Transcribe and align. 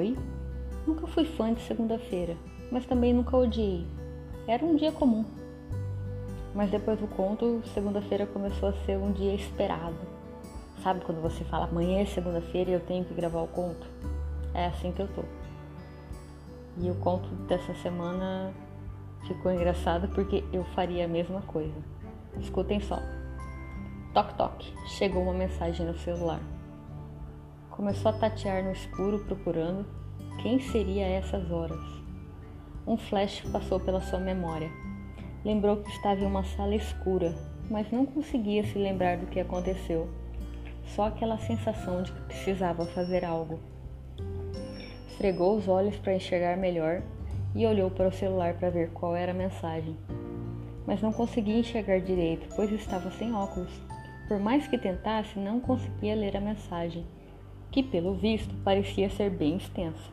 Oi? 0.00 0.16
Nunca 0.86 1.06
fui 1.08 1.26
fã 1.26 1.52
de 1.52 1.60
segunda-feira, 1.60 2.34
mas 2.72 2.86
também 2.86 3.12
nunca 3.12 3.36
odiei. 3.36 3.86
Era 4.48 4.64
um 4.64 4.74
dia 4.74 4.90
comum. 4.90 5.26
Mas 6.54 6.70
depois 6.70 6.98
do 6.98 7.06
conto, 7.06 7.60
segunda-feira 7.74 8.24
começou 8.24 8.70
a 8.70 8.72
ser 8.86 8.96
um 8.96 9.12
dia 9.12 9.34
esperado. 9.34 9.98
Sabe 10.82 11.04
quando 11.04 11.20
você 11.20 11.44
fala 11.44 11.66
amanhã 11.66 12.00
é 12.00 12.06
segunda-feira 12.06 12.70
e 12.70 12.72
eu 12.72 12.80
tenho 12.80 13.04
que 13.04 13.12
gravar 13.12 13.42
o 13.42 13.48
conto? 13.48 13.86
É 14.54 14.68
assim 14.68 14.90
que 14.90 15.02
eu 15.02 15.08
tô. 15.08 15.22
E 16.78 16.90
o 16.90 16.94
conto 16.94 17.28
dessa 17.44 17.74
semana 17.74 18.54
ficou 19.26 19.52
engraçado 19.52 20.08
porque 20.14 20.42
eu 20.50 20.64
faria 20.74 21.04
a 21.04 21.08
mesma 21.08 21.42
coisa. 21.42 21.76
Escutem 22.40 22.80
só. 22.80 22.98
Toque 24.14 24.34
toque, 24.34 24.72
chegou 24.96 25.24
uma 25.24 25.34
mensagem 25.34 25.84
no 25.84 25.98
celular. 25.98 26.40
Começou 27.80 28.10
a 28.10 28.12
tatear 28.12 28.62
no 28.62 28.72
escuro 28.72 29.20
procurando 29.20 29.86
quem 30.42 30.60
seria 30.60 31.06
a 31.06 31.08
essas 31.08 31.50
horas. 31.50 31.80
Um 32.86 32.98
flash 32.98 33.40
passou 33.50 33.80
pela 33.80 34.02
sua 34.02 34.18
memória. 34.18 34.70
Lembrou 35.42 35.78
que 35.78 35.88
estava 35.88 36.20
em 36.20 36.26
uma 36.26 36.44
sala 36.44 36.74
escura, 36.74 37.34
mas 37.70 37.90
não 37.90 38.04
conseguia 38.04 38.62
se 38.64 38.78
lembrar 38.78 39.16
do 39.16 39.28
que 39.28 39.40
aconteceu. 39.40 40.10
Só 40.88 41.06
aquela 41.06 41.38
sensação 41.38 42.02
de 42.02 42.12
que 42.12 42.20
precisava 42.24 42.84
fazer 42.84 43.24
algo. 43.24 43.58
Esfregou 45.08 45.56
os 45.56 45.66
olhos 45.66 45.96
para 45.96 46.14
enxergar 46.14 46.58
melhor 46.58 47.00
e 47.54 47.64
olhou 47.64 47.90
para 47.90 48.08
o 48.08 48.12
celular 48.12 48.52
para 48.58 48.68
ver 48.68 48.90
qual 48.90 49.16
era 49.16 49.32
a 49.32 49.34
mensagem. 49.34 49.96
Mas 50.86 51.00
não 51.00 51.14
conseguia 51.14 51.58
enxergar 51.58 52.00
direito, 52.00 52.46
pois 52.54 52.70
estava 52.72 53.10
sem 53.12 53.34
óculos. 53.34 53.72
Por 54.28 54.38
mais 54.38 54.66
que 54.66 54.76
tentasse, 54.76 55.38
não 55.38 55.60
conseguia 55.60 56.14
ler 56.14 56.36
a 56.36 56.40
mensagem, 56.42 57.06
que 57.70 57.82
pelo 57.82 58.14
visto 58.14 58.54
parecia 58.64 59.08
ser 59.10 59.30
bem 59.30 59.56
extensa. 59.56 60.10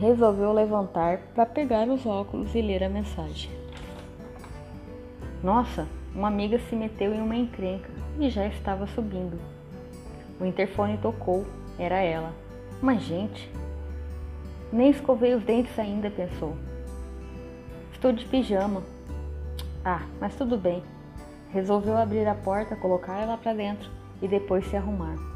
Resolveu 0.00 0.52
levantar 0.52 1.18
para 1.34 1.46
pegar 1.46 1.88
os 1.88 2.04
óculos 2.06 2.54
e 2.54 2.62
ler 2.62 2.84
a 2.84 2.88
mensagem. 2.88 3.50
Nossa, 5.42 5.86
uma 6.14 6.28
amiga 6.28 6.58
se 6.58 6.74
meteu 6.74 7.14
em 7.14 7.20
uma 7.20 7.36
encrenca 7.36 7.90
e 8.18 8.30
já 8.30 8.46
estava 8.46 8.86
subindo. 8.86 9.38
O 10.40 10.44
interfone 10.44 10.98
tocou, 10.98 11.46
era 11.78 11.98
ela. 11.98 12.32
Mas, 12.80 13.02
gente, 13.02 13.50
nem 14.72 14.90
escovei 14.90 15.34
os 15.34 15.42
dentes 15.42 15.78
ainda, 15.78 16.10
pensou. 16.10 16.56
Estou 17.92 18.12
de 18.12 18.24
pijama. 18.26 18.82
Ah, 19.84 20.02
mas 20.20 20.34
tudo 20.34 20.58
bem. 20.58 20.82
Resolveu 21.50 21.96
abrir 21.96 22.26
a 22.26 22.34
porta, 22.34 22.76
colocar 22.76 23.18
ela 23.18 23.36
para 23.36 23.54
dentro 23.54 23.90
e 24.20 24.28
depois 24.28 24.66
se 24.66 24.76
arrumar. 24.76 25.35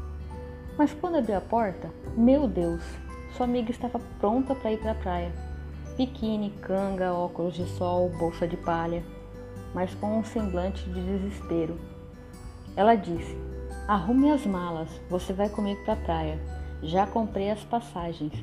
Mas 0.81 0.91
quando 0.93 1.17
abriu 1.17 1.37
a 1.37 1.41
porta, 1.41 1.91
meu 2.17 2.47
Deus, 2.47 2.81
sua 3.37 3.45
amiga 3.45 3.69
estava 3.69 3.99
pronta 4.19 4.55
para 4.55 4.71
ir 4.71 4.79
para 4.79 4.93
a 4.93 4.95
praia. 4.95 5.31
Biquíni, 5.95 6.49
canga, 6.59 7.13
óculos 7.13 7.53
de 7.53 7.67
sol, 7.67 8.09
bolsa 8.17 8.47
de 8.47 8.57
palha, 8.57 9.03
mas 9.75 9.93
com 9.93 10.17
um 10.17 10.23
semblante 10.23 10.83
de 10.89 10.99
desespero. 10.99 11.79
Ela 12.75 12.95
disse: 12.95 13.37
Arrume 13.87 14.31
as 14.31 14.43
malas, 14.43 14.89
você 15.07 15.31
vai 15.31 15.49
comigo 15.49 15.85
para 15.85 15.93
a 15.93 15.97
praia. 15.97 16.39
Já 16.81 17.05
comprei 17.05 17.51
as 17.51 17.63
passagens. 17.63 18.33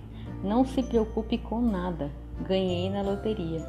Não 0.40 0.64
se 0.64 0.80
preocupe 0.80 1.38
com 1.38 1.60
nada. 1.60 2.08
Ganhei 2.42 2.88
na 2.88 3.02
loteria. 3.02 3.66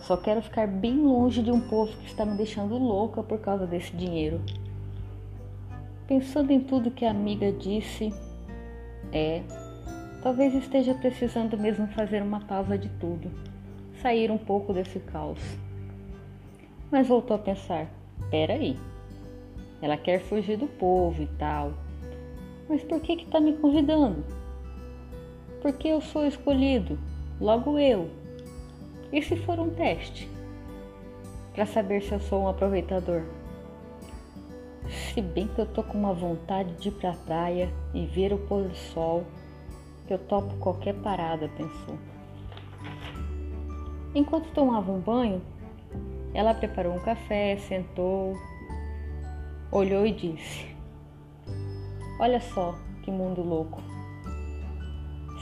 Só 0.00 0.16
quero 0.16 0.42
ficar 0.42 0.66
bem 0.66 1.00
longe 1.00 1.44
de 1.44 1.52
um 1.52 1.60
povo 1.60 1.96
que 1.98 2.06
está 2.06 2.26
me 2.26 2.36
deixando 2.36 2.76
louca 2.76 3.22
por 3.22 3.38
causa 3.38 3.68
desse 3.68 3.94
dinheiro. 3.96 4.40
Pensando 6.10 6.50
em 6.50 6.58
tudo 6.58 6.90
que 6.90 7.04
a 7.04 7.12
amiga 7.12 7.52
disse, 7.52 8.12
é, 9.12 9.44
talvez 10.20 10.52
esteja 10.56 10.92
precisando 10.92 11.56
mesmo 11.56 11.86
fazer 11.86 12.20
uma 12.20 12.40
pausa 12.40 12.76
de 12.76 12.88
tudo, 12.98 13.30
sair 14.02 14.28
um 14.28 14.36
pouco 14.36 14.72
desse 14.72 14.98
caos. 14.98 15.38
Mas 16.90 17.06
voltou 17.06 17.36
a 17.36 17.38
pensar: 17.38 17.86
peraí, 18.28 18.76
ela 19.80 19.96
quer 19.96 20.18
fugir 20.18 20.56
do 20.56 20.66
povo 20.66 21.22
e 21.22 21.28
tal, 21.38 21.74
mas 22.68 22.82
por 22.82 23.00
que 23.00 23.14
que 23.14 23.26
tá 23.26 23.38
me 23.38 23.52
convidando? 23.58 24.24
Porque 25.62 25.86
eu 25.86 26.00
sou 26.00 26.26
escolhido, 26.26 26.98
logo 27.40 27.78
eu, 27.78 28.10
e 29.12 29.22
se 29.22 29.36
for 29.36 29.60
um 29.60 29.70
teste? 29.70 30.28
Para 31.54 31.66
saber 31.66 32.02
se 32.02 32.10
eu 32.10 32.18
sou 32.18 32.42
um 32.42 32.48
aproveitador? 32.48 33.22
Se 34.88 35.20
bem 35.20 35.48
que 35.48 35.60
eu 35.60 35.66
tô 35.66 35.82
com 35.82 35.98
uma 35.98 36.14
vontade 36.14 36.72
de 36.74 36.88
ir 36.88 36.92
pra 36.92 37.12
praia 37.12 37.72
e 37.94 38.06
ver 38.06 38.32
o 38.32 38.38
pôr 38.38 38.64
do 38.64 38.74
sol, 38.74 39.24
eu 40.08 40.18
topo 40.18 40.56
qualquer 40.56 40.94
parada, 40.94 41.48
pensou. 41.48 41.96
Enquanto 44.14 44.52
tomava 44.52 44.90
um 44.90 44.98
banho, 44.98 45.40
ela 46.34 46.52
preparou 46.52 46.94
um 46.94 47.00
café, 47.00 47.56
sentou, 47.58 48.36
olhou 49.70 50.04
e 50.04 50.12
disse: 50.12 50.66
Olha 52.18 52.40
só 52.40 52.74
que 53.02 53.10
mundo 53.10 53.42
louco. 53.42 53.80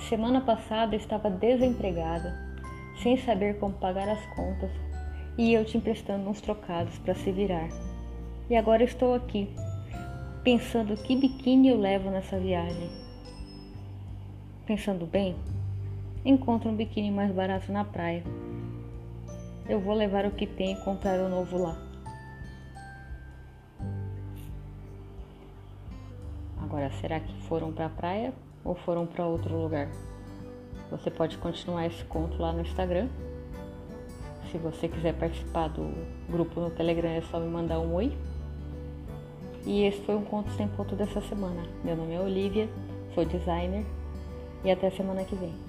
Semana 0.08 0.40
passada 0.40 0.94
eu 0.94 0.98
estava 0.98 1.30
desempregada 1.30 2.48
sem 3.02 3.16
saber 3.16 3.58
como 3.58 3.74
pagar 3.74 4.08
as 4.08 4.24
contas, 4.34 4.70
e 5.36 5.52
eu 5.52 5.64
te 5.64 5.78
emprestando 5.78 6.28
uns 6.28 6.40
trocados 6.40 6.98
para 6.98 7.14
se 7.14 7.30
virar. 7.30 7.68
E 8.50 8.56
agora 8.56 8.82
estou 8.82 9.14
aqui, 9.14 9.46
pensando 10.42 10.96
que 10.96 11.14
biquíni 11.14 11.68
eu 11.68 11.78
levo 11.78 12.10
nessa 12.10 12.38
viagem. 12.38 12.88
Pensando 14.64 15.04
bem, 15.04 15.36
encontro 16.24 16.70
um 16.70 16.74
biquíni 16.74 17.10
mais 17.10 17.30
barato 17.30 17.70
na 17.70 17.84
praia. 17.84 18.24
Eu 19.68 19.78
vou 19.80 19.94
levar 19.94 20.24
o 20.24 20.30
que 20.30 20.46
tem 20.46 20.72
e 20.72 20.80
comprar 20.80 21.20
o 21.20 21.28
novo 21.28 21.58
lá. 21.58 21.76
Agora, 26.62 26.90
será 27.02 27.20
que 27.20 27.34
foram 27.42 27.70
para 27.70 27.84
a 27.84 27.90
praia 27.90 28.32
ou 28.64 28.74
foram 28.74 29.06
para 29.06 29.26
outro 29.26 29.54
lugar? 29.60 29.88
Você 30.90 31.10
pode 31.10 31.36
continuar 31.36 31.86
esse 31.86 32.02
conto 32.04 32.40
lá 32.40 32.50
no 32.50 32.62
Instagram. 32.62 33.08
Se 34.50 34.56
você 34.56 34.88
quiser 34.88 35.12
participar 35.18 35.68
do 35.68 35.92
grupo 36.30 36.58
no 36.60 36.70
Telegram, 36.70 37.10
é 37.10 37.20
só 37.20 37.38
me 37.38 37.48
mandar 37.48 37.78
um 37.78 37.92
oi. 37.92 38.16
E 39.68 39.84
esse 39.84 40.00
foi 40.00 40.14
um 40.14 40.24
conto 40.24 40.50
sem 40.52 40.66
ponto 40.66 40.96
dessa 40.96 41.20
semana. 41.20 41.62
Meu 41.84 41.94
nome 41.94 42.14
é 42.14 42.20
Olivia, 42.20 42.66
sou 43.14 43.22
designer 43.22 43.84
e 44.64 44.70
até 44.70 44.88
semana 44.88 45.22
que 45.24 45.36
vem. 45.36 45.67